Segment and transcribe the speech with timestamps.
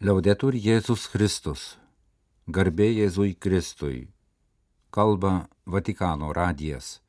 [0.00, 1.62] Liaudetur Jėzus Kristus.
[2.48, 4.06] Garbė Jėzui Kristui.
[4.88, 7.02] Kalba Vatikano radijas.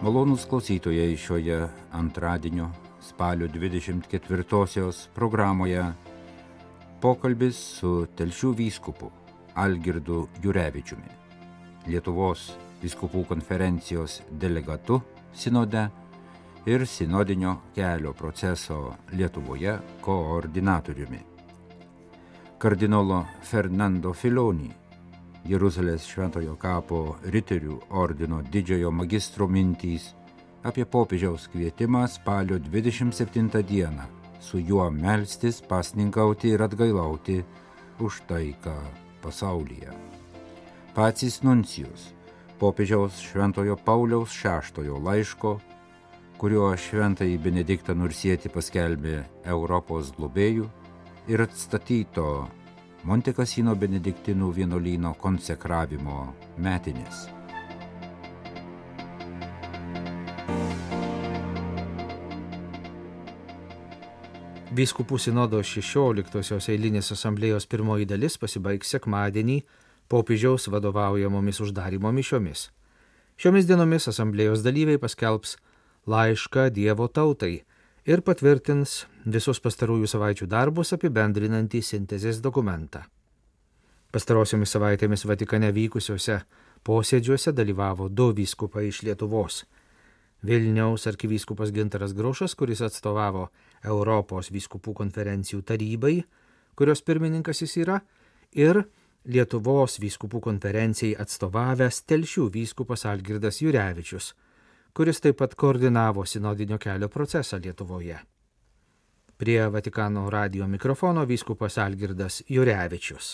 [0.00, 1.58] Malonus klausytojai šioje
[1.92, 2.70] antradienio
[3.04, 5.84] spalio 24-osios programoje
[7.04, 9.12] pokalbis su Telšių vyskupu
[9.66, 11.12] Algirdu Jurevičiumi,
[11.92, 12.46] Lietuvos
[12.82, 15.00] viskupų konferencijos delegatu
[15.34, 15.88] sinode
[16.66, 21.20] ir sinodinio kelio proceso Lietuvoje koordinatoriumi.
[22.58, 24.70] Kardinolo Fernando Filoni,
[25.46, 30.10] Jeruzalės Šventojo kapo riterių ordino didžiojo magistro mintys
[30.66, 34.04] apie popiežiaus kvietimą spalio 27 dieną
[34.40, 37.44] su juo melstis, pasninkauti ir atgailauti
[38.00, 38.76] už taiką
[39.22, 39.94] pasaulyje.
[40.94, 42.17] Patys nuncijus
[42.58, 45.54] popiežiaus Šventojo Pauliaus VI laiško,
[46.38, 50.68] kuriuo šventąjį Benediktą Nursietį paskelbė Europos globėjų
[51.30, 52.48] ir atstatyto
[53.06, 56.20] Montekasino Benediktinų vienuolyno konsekravimo
[56.58, 57.28] metinės.
[64.78, 69.62] Vyskupų sinodo 16-osios eilinės asamblėjos pirmoji dalis pasibaigs sekmadienį
[70.08, 72.68] popiežiaus vadovaujamomis uždarimo mišiomis.
[73.38, 75.56] Šiomis dienomis asamblėjos dalyviai paskelbs
[76.08, 77.60] laišką Dievo tautai
[78.08, 83.04] ir patvirtins visus pastarųjų savaičių darbus apibendrinantį sintezės dokumentą.
[84.08, 86.40] Pastarosiomis savaitėmis Vatikane vykusiuose
[86.88, 89.66] posėdžiuose dalyvavo du vyskupai iš Lietuvos.
[90.42, 93.48] Vilniaus arkivyskupas Gintaras Grušas, kuris atstovavo
[93.84, 96.22] Europos vyskupų konferencijų tarybai,
[96.78, 97.98] kurios pirmininkas jis yra,
[98.54, 98.84] ir
[99.28, 104.30] Lietuvos vyskupų konferencijai atstovavęs Telšių vyskupas Algirdas Jurevičius,
[104.96, 108.16] kuris taip pat koordinavo sinodinio kelio procesą Lietuvoje.
[109.36, 113.28] Prie Vatikano radio mikrofono vyskupas Algirdas Jurevičius.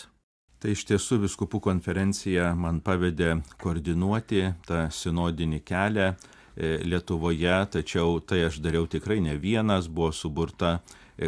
[0.59, 6.11] Tai iš tiesų viskupų konferencija man pavedė koordinuoti tą sinodinį kelią
[6.91, 10.81] Lietuvoje, tačiau tai aš dariau tikrai ne vienas, buvo suburta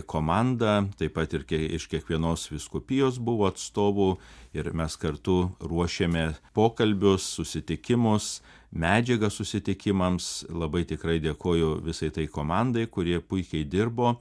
[0.06, 4.10] komanda, taip pat ir iš kiekvienos viskupijos buvo atstovų
[4.58, 10.48] ir mes kartu ruošėme pokalbius, susitikimus, medžiagą susitikimams.
[10.50, 14.18] Labai tikrai dėkoju visai tai komandai, kurie puikiai dirbo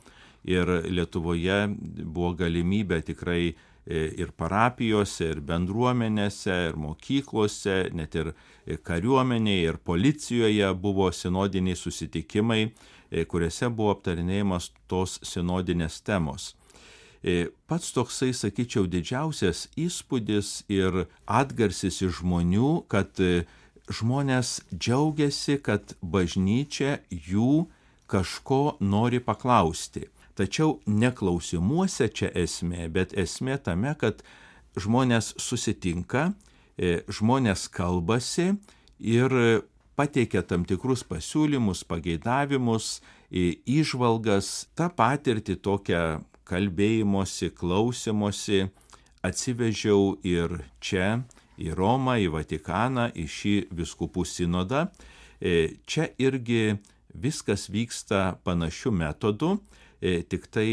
[0.46, 1.66] ir Lietuvoje
[2.04, 3.56] buvo galimybė tikrai
[3.86, 8.32] ir parapijose, ir bendruomenėse, ir mokyklose, net ir
[8.82, 12.72] kariuomenėje, ir policijoje buvo sinodiniai susitikimai,
[13.10, 16.54] kuriuose buvo aptarinėjimas tos sinodinės temos.
[17.66, 23.18] Pats toksai, sakyčiau, didžiausias įspūdis ir atgarsis iš žmonių, kad
[23.90, 27.66] žmonės džiaugiasi, kad bažnyčia jų
[28.06, 30.06] kažko nori paklausti.
[30.36, 34.20] Tačiau neklausimuose čia esmė, bet esmė tame, kad
[34.76, 36.28] žmonės susitinka,
[37.08, 38.52] žmonės kalbasi
[39.00, 39.32] ir
[39.96, 43.00] pateikia tam tikrus pasiūlymus, pageidavimus,
[43.32, 46.02] įžvalgas, tą patirtį tokią
[46.46, 48.66] kalbėjimosi, klausimosi
[49.26, 51.24] atsivežiau ir čia,
[51.56, 54.86] į Romą, į Vatikaną, į šį viskupų sinodą.
[55.40, 56.76] Čia irgi
[57.16, 59.56] viskas vyksta panašių metodų,
[60.30, 60.70] tik tai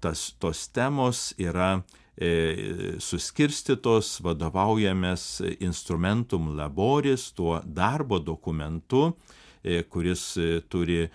[0.00, 9.16] tas, tos temos yra suskirstytos, vadovaujamės instrumentum laboris, tuo darbo dokumentu,
[9.90, 10.38] kuris
[10.70, 11.08] turi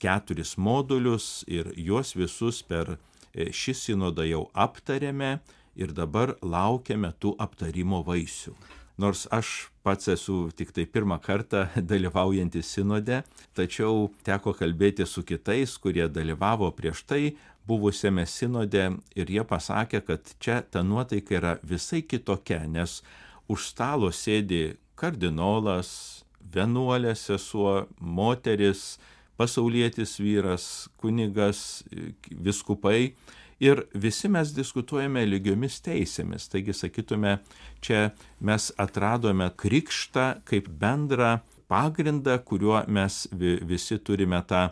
[0.00, 2.96] keturis modulius ir juos visus per
[3.36, 5.40] šį sinodą jau aptarėme
[5.76, 8.54] ir dabar laukiame tų aptarimo vaisių.
[9.00, 13.22] Nors aš pats esu tik tai pirmą kartą dalyvaujantis sinode,
[13.56, 17.22] tačiau teko kalbėti su kitais, kurie dalyvavo prieš tai
[17.68, 18.84] buvusiame sinode
[19.16, 23.00] ir jie pasakė, kad čia ta nuotaika yra visai kitokia, nes
[23.48, 28.98] už stalo sėdi kardinolas, vienuolė sesuo, moteris,
[29.40, 30.64] pasaulietis vyras,
[31.00, 31.82] kunigas,
[32.28, 33.14] viskupai
[33.60, 36.48] ir visi mes diskutuojame lygiomis teisėmis.
[36.50, 37.38] Taigi, sakytume,
[37.84, 38.10] čia
[38.40, 41.38] mes atradome krikštą kaip bendrą
[41.70, 44.70] pagrindą, kuriuo mes visi turime tą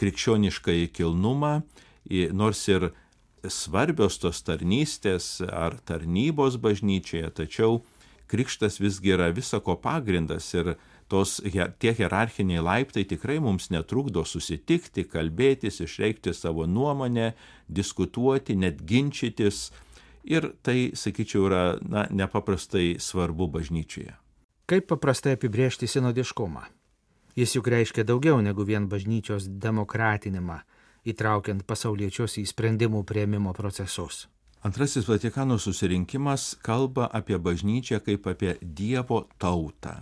[0.00, 1.60] krikščionišką įkilnumą,
[2.32, 2.90] nors ir
[3.48, 7.80] svarbios tos tarnystės ar tarnybos bažnyčioje, tačiau
[8.30, 10.74] krikštas visgi yra visako pagrindas ir
[11.10, 11.40] tos,
[11.82, 17.32] tie hierarchiniai laiptai tikrai mums netrukdo susitikti, kalbėtis, išreikšti savo nuomonę,
[17.66, 19.70] diskutuoti, net ginčytis.
[20.30, 24.12] Ir tai, sakyčiau, yra na, nepaprastai svarbu bažnyčioje.
[24.70, 26.66] Kaip paprastai apibriežti sinodiškumą?
[27.38, 30.60] Jis juk reiškia daugiau negu vien bažnyčios demokratinimą,
[31.08, 34.28] įtraukiant pasauliečius į sprendimų prieimimo procesus.
[34.62, 39.96] Antrasis Vatikano susirinkimas kalba apie bažnyčią kaip apie Dievo tautą.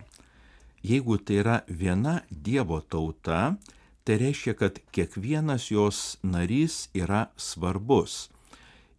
[0.82, 3.56] Jeigu tai yra viena Dievo tauta,
[4.05, 8.28] tai reiškia, kad kiekvienas jos narys yra svarbus.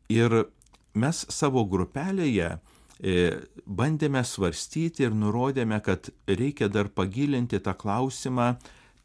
[0.09, 0.45] Ir
[0.93, 2.57] mes savo grupelėje
[2.99, 3.31] E,
[3.63, 8.57] bandėme svarstyti ir nurodėme, kad reikia dar pagilinti tą klausimą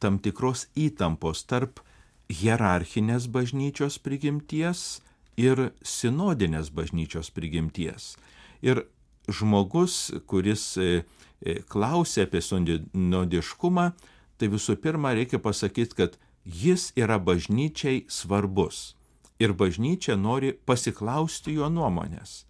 [0.03, 1.79] tam tikros įtampos tarp
[2.27, 4.99] hierarchinės bažnyčios prigimties
[5.37, 8.15] ir sinodinės bažnyčios prigimties.
[8.61, 8.85] Ir
[9.27, 11.03] žmogus, kuris e,
[11.41, 13.91] e, klausė apie sinodiškumą,
[14.37, 18.95] tai visų pirma reikia pasakyti, kad jis yra bažnyčiai svarbus.
[19.39, 22.45] Ir bažnyčia nori pasiklausti jo nuomonės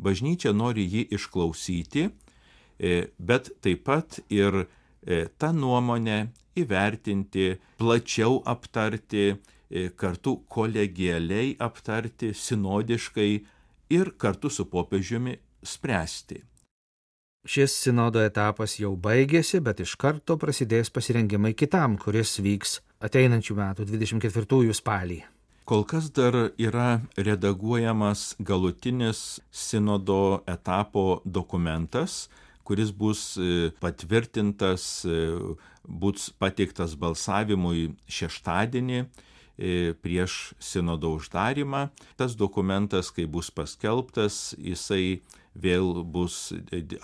[0.00, 2.08] bažnyčia nori jį išklausyti,
[2.80, 4.64] e, bet taip pat ir
[5.40, 9.36] tą nuomonę įvertinti, plačiau aptarti,
[9.96, 13.30] kartu kolegialiai aptarti, sinodiškai
[13.90, 16.40] ir kartu su popiežiumi spręsti.
[17.48, 23.86] Šis sinodo etapas jau baigėsi, bet iš karto prasidės pasirengimai kitam, kuris vyks ateinančių metų
[23.88, 25.22] 24 spalį.
[25.64, 32.26] Kol kas dar yra redaguojamas galutinis sinodo etapo dokumentas,
[32.66, 35.16] kuris bus e, patvirtintas, e,
[35.88, 39.08] bus pateiktas balsavimui šeštadienį e,
[40.00, 41.88] prieš sinodo uždarimą.
[42.16, 45.20] Tas dokumentas, kai bus paskelbtas, jisai
[45.54, 46.54] vėl bus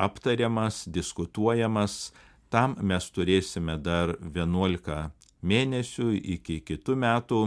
[0.01, 2.15] aptariamas, diskutuojamas.
[2.49, 5.11] Tam mes turėsime dar 11
[5.47, 7.41] mėnesių iki kitų metų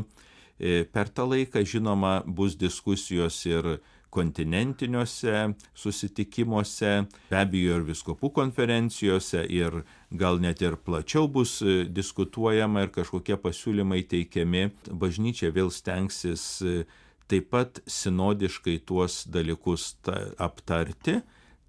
[0.60, 3.78] E, per tą laiką, žinoma, bus diskusijos ir
[4.14, 6.94] kontinentiniuose susitikimuose,
[7.30, 13.38] be abejo ir viskopų konferencijose ir gal net ir plačiau bus e, diskutuojama ir kažkokie
[13.42, 14.70] pasiūlymai teikiami.
[14.90, 16.84] Bažnyčia vėl stengsis e,
[17.30, 21.20] taip pat sinodiškai tuos dalykus ta, aptarti,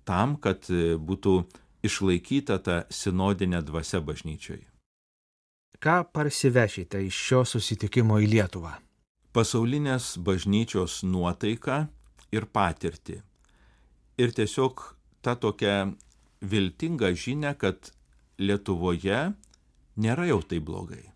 [0.09, 1.35] tam, kad būtų
[1.85, 4.67] išlaikyta ta sinodinė dvasia bažnyčioje.
[5.81, 8.75] Ką parsivešite iš šio susitikimo į Lietuvą?
[9.33, 11.87] Pasaulinės bažnyčios nuotaiką
[12.33, 13.21] ir patirtį.
[14.21, 14.83] Ir tiesiog
[15.25, 15.93] ta tokia
[16.41, 17.93] viltinga žinia, kad
[18.41, 19.35] Lietuvoje
[20.01, 21.11] nėra jau taip blogai.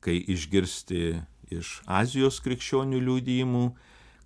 [0.00, 1.20] Kai išgirsti
[1.52, 3.66] iš Azijos krikščionių liūdėjimų,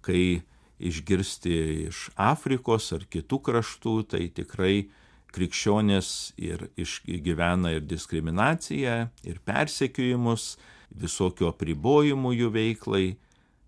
[0.06, 0.42] kai
[0.80, 1.56] išgirsti
[1.88, 4.90] iš Afrikos ar kitų kraštų, tai tikrai
[5.34, 8.96] krikščionės ir išgyvena ir diskriminaciją,
[9.26, 10.54] ir persekiojimus,
[10.90, 13.04] visokių apribojimų jų veiklai.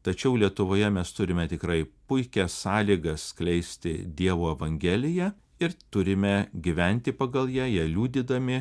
[0.02, 5.30] Tačiau Lietuvoje mes turime tikrai puikias sąlygas skleisti Dievo Evangeliją
[5.62, 8.58] ir turime gyventi pagal ją, ją liūdydami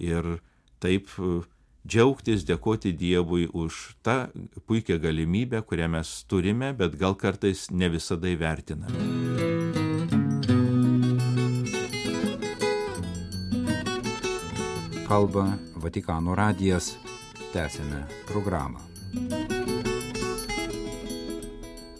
[0.00, 0.30] ir
[0.80, 1.42] taip e,
[1.84, 4.16] džiaugtis, dėkoti Dievui už tą
[4.64, 9.36] puikią galimybę, kurią mes turime, bet gal kartais ne visada įvertiname.
[15.08, 16.96] kalba Vatikano radijas.
[17.52, 18.78] Tęsime programą.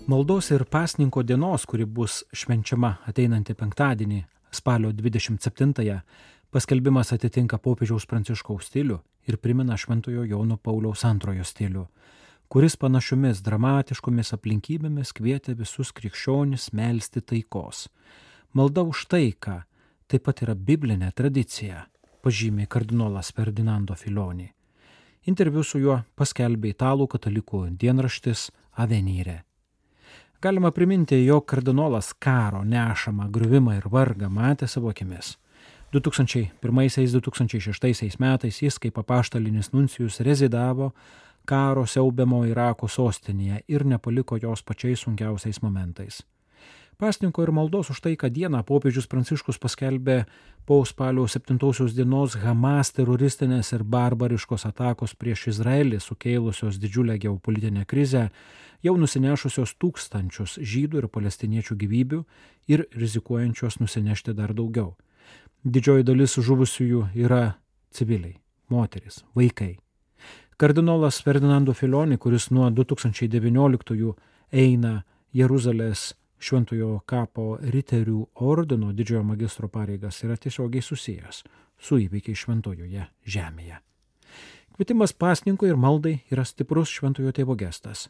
[0.09, 4.23] Maldos ir pasninko dienos, kuri bus švenčiama ateinantį penktadienį,
[4.57, 5.97] spalio 27-ąją,
[6.49, 8.95] paskelbimas atitinka popiežiaus pranciškaus stilių
[9.29, 11.83] ir primena Šventojo Jono Pauliaus antrojo stilių,
[12.49, 17.83] kuris panašiomis dramatiškomis aplinkybėmis kvietė visus krikščionis melstį taikos.
[18.57, 19.59] Malda už taiką
[20.09, 21.83] taip pat yra biblinė tradicija
[22.25, 24.49] pažymė kardinolas Ferdinando Filoni.
[25.29, 29.43] Interviu su juo paskelbė italų katalikų dienraštis Avenyre.
[30.43, 35.33] Galima priminti, jog kardinolas karo nešamą griuvimą ir vargą matė savo akimis.
[35.91, 40.93] 2001-2006 metais jis kaip apaštalinis nuncijus rezidavo
[41.45, 46.23] karo siaubiamo Irako sostinėje ir nepaliko jos pačiais sunkiausiais momentais.
[46.99, 50.25] Pasninko ir maldos už taiką dieną popiežius Pranciškus paskelbė
[50.67, 51.55] po spalio 7
[51.95, 58.31] dienos Hamas teroristinės ir barbariškos atakos prieš Izraelį sukėlusios didžiulę geopolitinę krizę,
[58.83, 62.21] jau nusinešusios tūkstančius žydų ir palestiniečių gyvybių
[62.67, 64.97] ir rizikuojančios nusinešti dar daugiau.
[65.63, 67.61] Didžioji dalis žuvusiųjų yra
[67.95, 68.41] civiliai,
[68.75, 69.77] moteris, vaikai.
[70.59, 74.17] Kardinolas Ferdinando Filoni, kuris nuo 2019
[74.51, 81.43] eina Jeruzalės Šventojo kapo riterių ordino didžiojo magistro pareigas yra tiesiogiai susijęs
[81.79, 83.81] su įvykiai šventojoje žemėje.
[84.77, 88.07] Kvietimas pasninkui ir maldai yra stiprus šventojo tėvo gestas.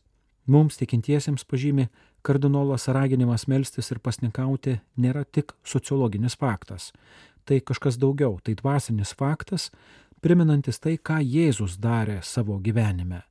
[0.49, 1.89] Mums tikintiesiems pažymi
[2.25, 6.93] kardinolas raginimas melstis ir pasninkauti nėra tik sociologinis faktas.
[7.49, 9.71] tai kažkas daugiau, tai dvasinis faktas,
[10.21, 13.23] priminantis tai, ką Jėzus darė savo gyvenime.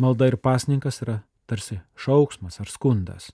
[0.00, 3.28] Malda ir pasninkas yra tarsi šauksmas ar skundas.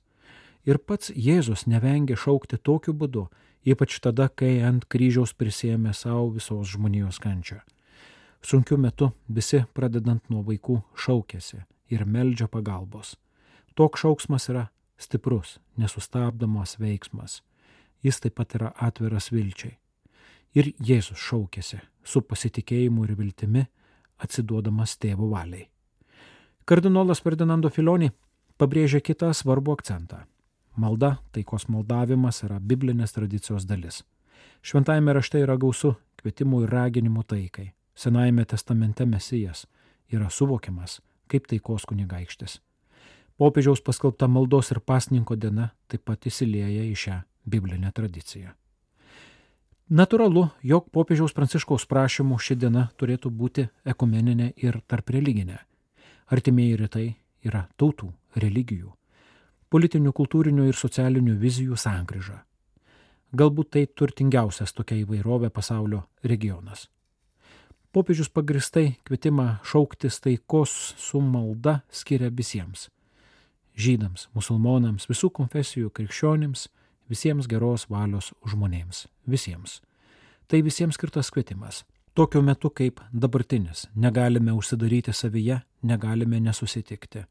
[0.69, 3.25] Ir pats Jėzus nevengė šaukti tokiu būdu,
[3.65, 7.63] ypač tada, kai ant kryžiaus prisėmė savo visos žmonijos kančią.
[8.45, 13.17] Sunkiu metu visi, pradedant nuo vaikų, šaukėsi ir meldžia pagalbos.
[13.75, 14.69] Toks šauksmas yra
[15.01, 17.41] stiprus, nesustabdomas veiksmas.
[18.05, 19.79] Jis taip pat yra atviras vilčiai.
[20.53, 23.67] Ir Jėzus šaukėsi su pasitikėjimu ir viltimi,
[24.21, 25.69] atsiduodamas tėvo valiai.
[26.69, 28.13] Kardinolas Ferdinando Filoni
[28.61, 30.27] pabrėžia kitą svarbų akcentą.
[30.79, 34.05] Malda, taikos maldavimas yra biblinės tradicijos dalis.
[34.63, 37.73] Šventajame rašte yra gausu kvietimų ir raginimų taikai.
[37.99, 39.67] Senajame testamente Mesijas
[40.15, 42.61] yra suvokiamas kaip taikos kunigaikštis.
[43.39, 48.55] Popiežiaus paskelbta maldos ir pasninko diena taip pat įsilieja į šią biblinę tradiciją.
[49.89, 55.59] Naturalu, jog popiežiaus pranciškaus prašymų ši diena turėtų būti ekumeninė ir tarp religinė.
[56.29, 57.07] Artimieji rytai
[57.47, 58.93] yra tautų, religijų,
[59.71, 62.43] politinių, kultūrinių ir socialinių vizijų sankryža.
[63.37, 66.87] Galbūt tai turtingiausias tokia įvairovė pasaulio regionas.
[67.93, 72.89] Popiežius pagristai kvietimą šauktis taikos su malda skiria visiems-
[73.85, 76.69] žydams, musulmonams, visų konfesijų krikščionims,
[77.09, 79.81] visiems geros valios žmonėms, visiems.
[80.49, 81.85] Tai visiems skirtas kvietimas.
[82.15, 87.27] Tokiu metu kaip dabartinis negalime užsidaryti savyje, negalime nesusitikti.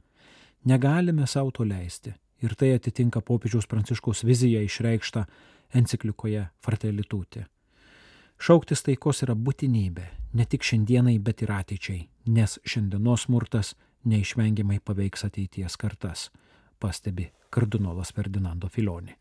[0.65, 2.13] Negalime savo to leisti.
[2.41, 5.25] Ir tai atitinka popiežiaus pranciškaus viziją išreikštą
[5.73, 7.45] enciklikoje Fratelitūti.
[8.37, 10.05] Šauktis taikos yra būtinybė,
[10.37, 13.73] ne tik šiandienai, bet ir ateičiai, nes šiandienos smurtas
[14.05, 16.27] neišvengiamai paveiks ateities kartas,
[16.77, 19.15] pastebi kardinolas Ferdinando Filoni.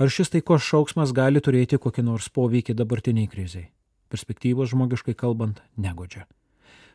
[0.00, 3.68] Ar šis taikos šauksmas gali turėti kokį nors poveikį dabartiniai kriziai?
[4.10, 6.24] Perspektyvos žmogiškai kalbant negodžia.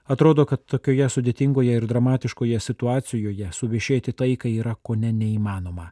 [0.06, 5.88] Atrodo, kad tokioje sudėtingoje ir dramatiškoje situacijoje suviešėti taikai yra ko ne neįmanoma.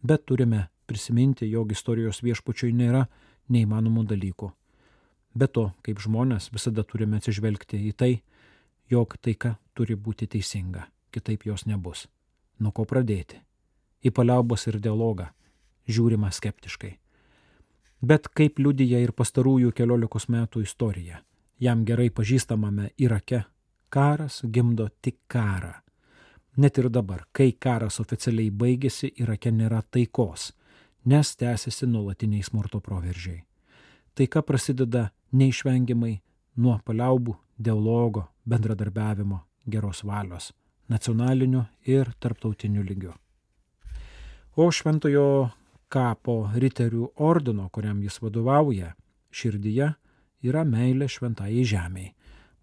[0.00, 3.02] Bet turime prisiminti, jog istorijos viešpučiui nėra
[3.52, 4.48] neįmanomų dalykų.
[5.36, 8.12] Be to, kaip žmonės visada turime atsižvelgti į tai,
[8.88, 12.06] jog taika turi būti teisinga, kitaip jos nebus.
[12.58, 13.42] Nuo ko pradėti?
[14.00, 15.28] Į paliaubos ir dialogą
[15.88, 16.94] žiūrima skeptiškai.
[18.00, 21.20] Bet kaip liudyja ir pastarųjų keliolikos metų istorija,
[21.62, 23.44] jam gerai pažįstamame Irake,
[23.88, 25.76] karas gimdo tik karą.
[26.56, 30.50] Net ir dabar, kai karas oficialiai baigėsi, Irake nėra taikos,
[31.06, 33.44] nes tęsiasi nuolatiniai smurto proveržiai.
[34.14, 36.18] Taika prasideda neišvengiamai
[36.56, 39.40] nuo paliaubų, dialogo, bendradarbiavimo,
[39.70, 40.50] geros valios,
[40.90, 43.14] nacionaliniu ir tarptautiniu lygiu.
[44.56, 45.48] O šventojo
[45.88, 48.92] kapo riterių ordino, kuriam jis vadovauja,
[49.32, 49.94] širdyje
[50.42, 52.12] yra meilė šventai žemiai,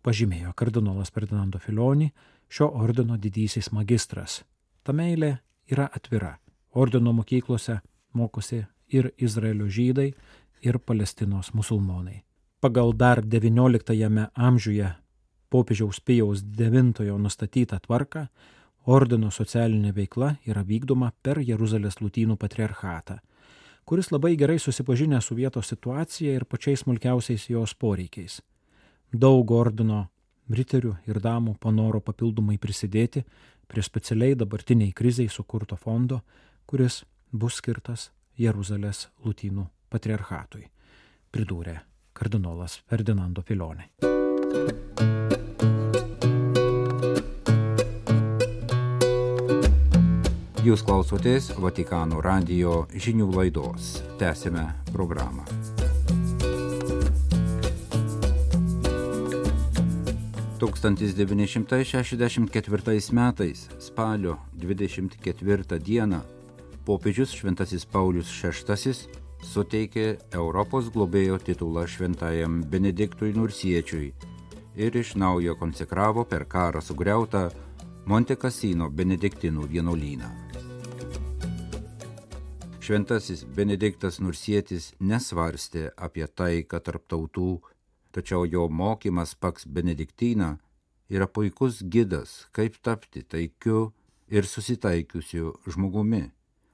[0.04, 2.12] pažymėjo kardinolas Ferdinando Filoni,
[2.50, 4.44] šio ordino didysis magistras.
[4.84, 5.38] Ta meilė
[5.72, 6.38] yra atvira.
[6.74, 7.80] Ordino mokyklose
[8.14, 10.14] mokosi ir Izraelio žydai,
[10.62, 12.24] ir Palestinos musulmonai.
[12.60, 14.90] Pagal dar XIX amžiuje
[15.50, 18.28] popiežiaus Pijaus IX nustatytą tvarką,
[18.86, 23.20] ordino socialinė veikla yra vykdoma per Jeruzalės lūtynų patriarchatą,
[23.89, 28.36] kuris labai gerai susipažinę su vietos situacija ir pačiais smulkiausiais jos poreikiais.
[29.13, 30.03] Daug ordino
[30.53, 33.24] riterių ir damų panoro papildomai prisidėti
[33.67, 36.19] prie specialiai dabartiniai kriziai sukurto fondo,
[36.69, 37.01] kuris
[37.34, 40.69] bus skirtas Jeruzalės lūtynų patriarchatui,
[41.34, 41.79] pridūrė
[42.13, 43.89] kardinolas Ferdinando Filionė.
[50.60, 54.01] Jūs klausotės Vatikano radio žinių laidos.
[54.20, 55.46] Tęsime programą.
[60.60, 66.20] Tūkstantis 964 metais spalio 24 dieną
[66.84, 68.98] popiežius Šventasis Paulius VI
[69.48, 74.12] suteikė Europos globėjo titulą šventajam Benediktui Nursiečiui
[74.75, 77.48] ir iš naujo konsekravo per karą sugriautą
[78.10, 80.49] Monte Cassino Benediktinų vienuolyną.
[82.89, 87.60] Šventasis Benediktas Nursietis nesvarstė apie taiką tarp tautų,
[88.10, 90.48] tačiau jo mokymas paks Benediktyną
[91.13, 93.91] yra puikus gidas, kaip tapti taikiu
[94.34, 96.24] ir susitaikiusiu žmogumi,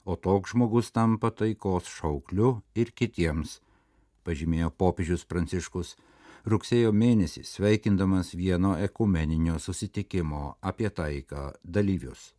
[0.08, 3.58] o toks žmogus tampa taikos šaukliu ir kitiems,
[4.24, 5.98] pažymėjo popiežius Pranciškus
[6.48, 12.32] rugsėjo mėnesį sveikindamas vieno ekumeninio susitikimo apie taiką dalyvius.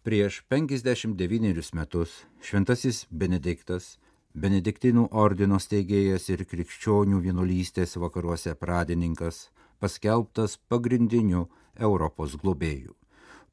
[0.00, 4.00] Prieš 59 metus šventasis Benediktas
[4.32, 12.96] Benediktinų ordino steigėjas ir krikščionių vienuolystės vakaruose pradininkas, paskelbtas pagrindiniu Europos globėjų.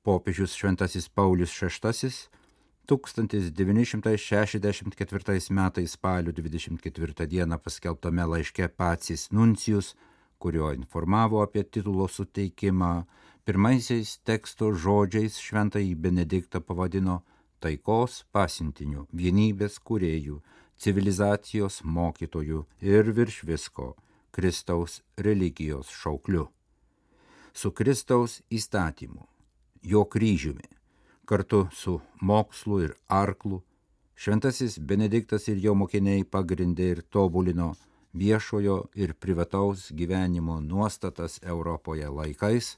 [0.08, 2.32] Popiežius Šventasis Paulius VI
[2.88, 10.00] 1964 metais spalio 24 dieną paskelbtame laiške Pacis Nuncijus,
[10.40, 13.06] kurio informavo apie titulo suteikimą,
[13.48, 17.22] pirmaisiais teksto žodžiais šventąjį Benediktą pavadino
[17.64, 20.42] taikos pasintiniu, vienybės kuriejų,
[20.76, 23.94] civilizacijos mokytojų ir virš visko
[24.36, 26.50] Kristaus religijos šaukliu.
[27.56, 29.24] Su Kristaus įstatymu,
[29.82, 30.68] jo kryžiumi,
[31.26, 33.62] kartu su mokslu ir arklu,
[34.20, 37.70] šventasis Benediktas ir jo mokiniai pagrindė ir tobulino
[38.12, 42.76] viešojo ir privataus gyvenimo nuostatas Europoje laikais,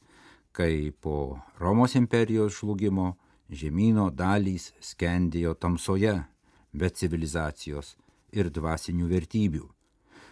[0.52, 3.14] kai po Romos imperijos žlugimo
[3.50, 6.16] žemynų dalys skendėjo tamsoje,
[6.74, 7.96] be civilizacijos
[8.32, 9.66] ir dvasinių vertybių.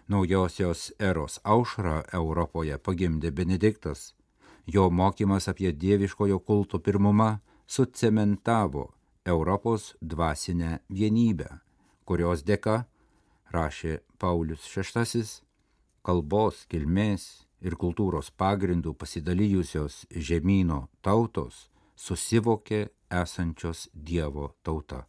[0.07, 4.13] Naujosios eros aušrą Europoje pagimdė Benediktas.
[4.67, 8.93] Jo mokymas apie dieviškojo kulto pirmumą sucementavo
[9.25, 11.49] Europos dvasinę vienybę,
[12.07, 12.85] kurios dėka,
[13.51, 15.23] rašė Paulius VI,
[16.03, 25.05] kalbos, kilmės ir kultūros pagrindų pasidalijusios žemynų tautos susivokė esančios Dievo tauta.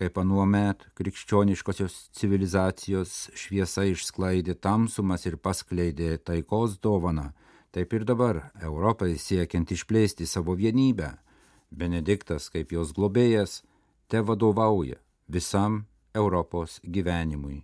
[0.00, 7.34] Kaip anuomet krikščioniškosios civilizacijos šviesa išsklaidė tamsumas ir paskleidė taikos dovaną,
[7.70, 11.18] taip ir dabar Europai siekiant išplėsti savo vienybę,
[11.70, 13.60] Benediktas kaip jos globėjas
[14.10, 14.96] te vadovauja
[15.28, 17.60] visam Europos gyvenimui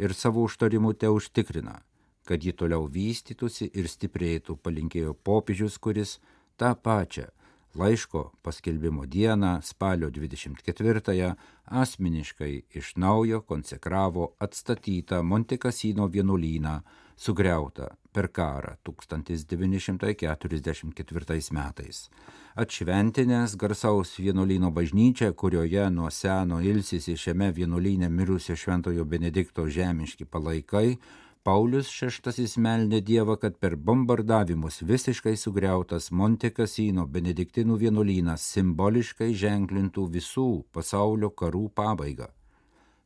[0.00, 1.82] ir savo užtarimu te užtikrina,
[2.30, 6.20] kad ji toliau vystytųsi ir stiprėtų, palinkėjo popiežius, kuris
[6.54, 7.26] tą pačią
[7.74, 11.34] laiško paskelbimo dieną, spalio 24-ąją,
[11.64, 16.80] asmeniškai iš naujo konsekravo atstatytą Montekasino vienuolyną,
[17.16, 22.10] sugriautą per karą 1944 metais.
[22.56, 30.98] Atšventinės garsaus vienuolyno bažnyčią, kurioje nuo seno ilsisi šiame vienuolyne mirusio šventojo Benedikto žemiški palaikai,
[31.42, 40.48] Paulius VI meldė Dievą, kad per bombardavimus visiškai sugriautas Montekasino benediktinų vienuolynas simboliškai ženklintų visų
[40.76, 42.26] pasaulio karų pabaigą.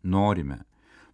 [0.02, 0.64] Norime,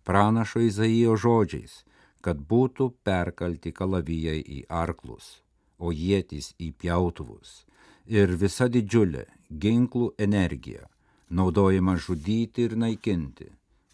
[0.02, 1.83] pranašo Izaijo žodžiais,
[2.24, 5.42] kad būtų perkalti kalavijai į arklus,
[5.76, 7.66] o jėtys į pjautuvus
[8.09, 10.88] ir visa didžiulė ginklų energija,
[11.28, 13.50] naudojama žudyti ir naikinti,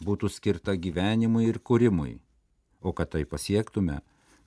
[0.07, 2.21] būtų skirta gyvenimui ir kūrimui
[2.81, 4.01] o kad tai pasiektume,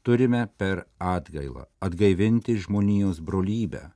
[0.04, 3.90] turime per atgailą atgaivinti žmonijos brolybę,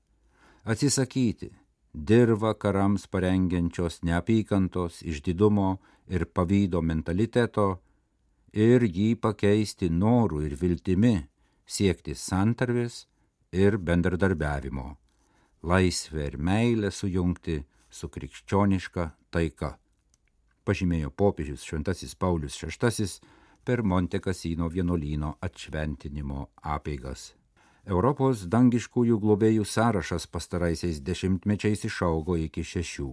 [0.63, 1.51] atsisakyti
[1.93, 5.77] dirba karams parengiančios neapykantos, išdidumo
[6.09, 7.67] ir pavydo mentaliteto
[8.53, 11.15] ir jį pakeisti norų ir viltimi
[11.65, 13.05] siekti santarvės
[13.53, 14.97] ir bendradarbiavimo,
[15.63, 19.77] laisvę ir meilę sujungti su krikščioniška taika.
[20.65, 23.07] Pažymėjo popiežius Šventasis Paulius VI
[23.63, 27.33] per Montekasino vienuolyno atšventinimo apeigas.
[27.83, 33.09] Europos dangiškųjų globėjų sąrašas pastaraisiais dešimtmečiais išaugo iki šešių.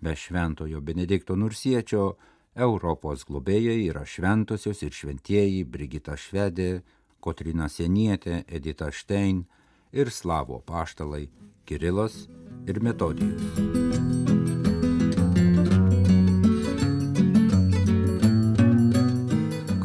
[0.00, 2.16] Be šventojo Benedikto Nursiečio
[2.56, 6.80] Europos globėjai yra šventosios ir šventieji Brigita Švedė,
[7.20, 9.44] Kotrina Senietė, Edita Štein
[9.92, 11.26] ir slavo paštalai
[11.68, 12.24] Kirilas
[12.66, 14.65] ir Metodijus.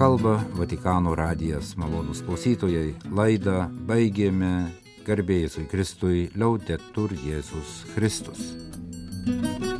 [0.02, 2.96] Kalba Vatikano radijas malonus klausytojai.
[3.14, 4.50] Laidą baigėme
[5.06, 8.42] garbėjusui Kristui liaudetur Jėzus Kristus.
[9.24, 9.71] thank you